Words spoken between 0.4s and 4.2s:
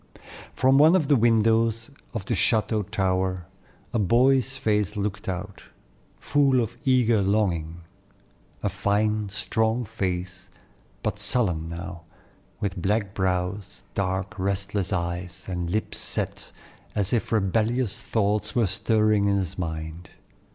From one of the windows of the chateau tower a